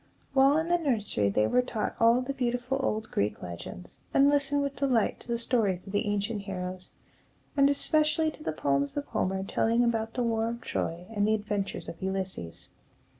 [0.33, 4.63] While in the nursery, they were taught all the beautiful old Greek legends, and listened
[4.63, 6.89] with delight to the stories of the ancient heroes,
[7.55, 11.35] and especially to the poems of Homer telling about the war of Troy and the
[11.35, 12.67] adventures of Ulysses.